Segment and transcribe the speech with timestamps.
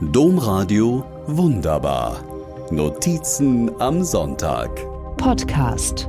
[0.00, 2.22] Domradio Wunderbar.
[2.70, 4.70] Notizen am Sonntag.
[5.16, 6.08] Podcast.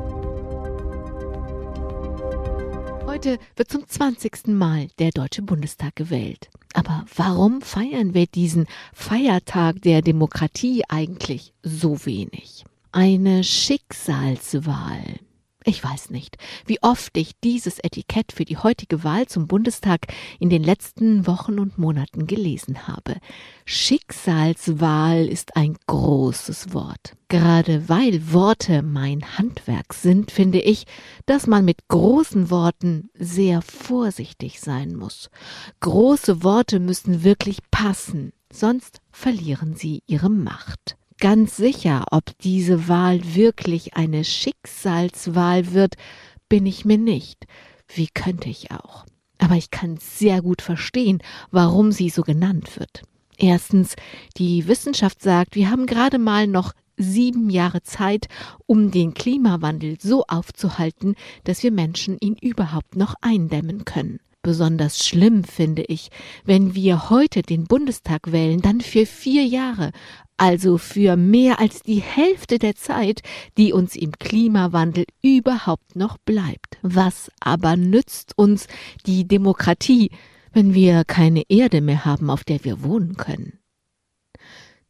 [3.08, 4.50] Heute wird zum 20.
[4.50, 6.52] Mal der Deutsche Bundestag gewählt.
[6.76, 12.66] Aber warum feiern wir diesen Feiertag der Demokratie eigentlich so wenig?
[12.92, 15.20] Eine Schicksalswahl.
[15.66, 20.08] Ich weiß nicht, wie oft ich dieses Etikett für die heutige Wahl zum Bundestag
[20.40, 23.18] in den letzten Wochen und Monaten gelesen habe.
[23.66, 27.18] Schicksalswahl ist ein großes Wort.
[27.28, 30.86] Gerade weil Worte mein Handwerk sind, finde ich,
[31.26, 35.30] dass man mit großen Worten sehr vorsichtig sein muss.
[35.82, 43.36] Große Worte müssen wirklich passen, sonst verlieren sie ihre Macht ganz sicher, ob diese Wahl
[43.36, 45.96] wirklich eine Schicksalswahl wird,
[46.48, 47.46] bin ich mir nicht.
[47.88, 49.06] Wie könnte ich auch?
[49.38, 51.20] Aber ich kann sehr gut verstehen,
[51.52, 53.04] warum sie so genannt wird.
[53.38, 53.96] Erstens,
[54.38, 58.28] die Wissenschaft sagt, wir haben gerade mal noch sieben Jahre Zeit,
[58.68, 64.20] um den Klimawandel so aufzuhalten, dass wir Menschen ihn überhaupt noch eindämmen können.
[64.42, 66.10] Besonders schlimm finde ich,
[66.46, 69.92] wenn wir heute den Bundestag wählen, dann für vier Jahre,
[70.38, 73.22] also für mehr als die Hälfte der Zeit,
[73.58, 76.78] die uns im Klimawandel überhaupt noch bleibt.
[76.82, 78.68] Was aber nützt uns
[79.06, 80.10] die Demokratie,
[80.54, 83.60] wenn wir keine Erde mehr haben, auf der wir wohnen können?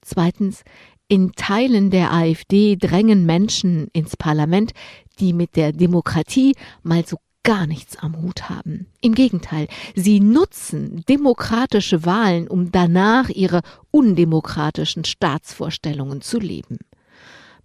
[0.02, 0.64] Zweitens,
[1.08, 4.74] in Teilen der AfD drängen Menschen ins Parlament,
[5.20, 8.88] die mit der Demokratie mal so gar nichts am Hut haben.
[9.02, 16.78] Im Gegenteil, sie nutzen demokratische Wahlen, um danach ihre undemokratischen Staatsvorstellungen zu leben.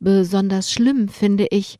[0.00, 1.78] Besonders schlimm finde ich,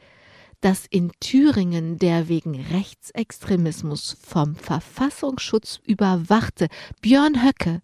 [0.65, 6.69] dass in Thüringen der wegen Rechtsextremismus vom Verfassungsschutz überwachte
[7.03, 7.83] Björn Höcke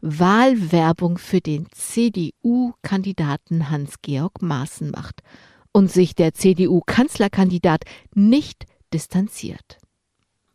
[0.00, 5.22] Wahlwerbung für den CDU-Kandidaten Hans-Georg Maaßen macht
[5.72, 7.84] und sich der CDU-Kanzlerkandidat
[8.14, 9.78] nicht distanziert.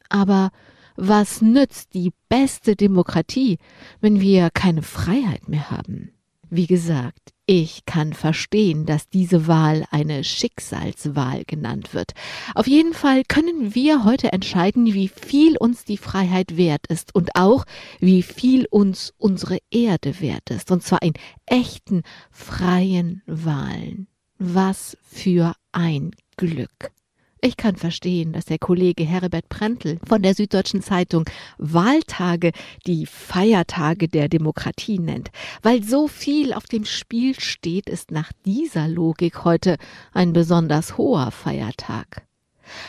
[0.09, 0.51] Aber
[0.95, 3.59] was nützt die beste Demokratie,
[4.01, 6.11] wenn wir keine Freiheit mehr haben?
[6.49, 12.13] Wie gesagt, ich kann verstehen, dass diese Wahl eine Schicksalswahl genannt wird.
[12.55, 17.31] Auf jeden Fall können wir heute entscheiden, wie viel uns die Freiheit wert ist und
[17.35, 17.65] auch,
[17.99, 20.71] wie viel uns unsere Erde wert ist.
[20.71, 21.13] Und zwar in
[21.45, 24.07] echten, freien Wahlen.
[24.39, 26.91] Was für ein Glück.
[27.39, 31.25] Ich kann verstehen, dass der Kollege Herbert Prentl von der Süddeutschen Zeitung
[31.59, 32.51] Wahltage
[32.87, 35.29] die Feiertage der Demokratie nennt.
[35.61, 39.77] Weil so viel auf dem Spiel steht, ist nach dieser Logik heute
[40.13, 42.25] ein besonders hoher Feiertag.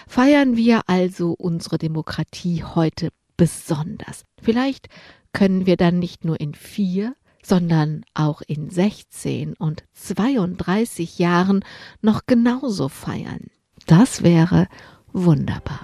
[0.06, 4.24] Feiern wir also unsere Demokratie heute besonders.
[4.42, 4.88] Vielleicht
[5.32, 11.64] können wir dann nicht nur in vier, sondern auch in 16 und 32 Jahren
[12.00, 13.46] noch genauso feiern.
[13.88, 14.68] Das wäre
[15.14, 15.80] wunderbar.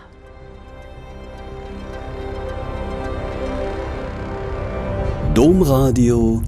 [5.33, 6.43] Domradio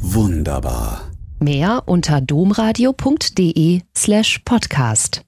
[0.00, 1.02] wunderbar.
[1.38, 5.22] Mehr unter domradio.de slash podcast.